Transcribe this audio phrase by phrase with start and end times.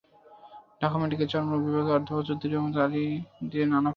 [0.81, 3.03] ঢাকা মেডিকেলের চর্মরোগ বিভাগের অধ্যাপক চৌধুরী মোহাম্মদ আলী
[3.43, 3.89] দিলেন নানা পরামর্শ।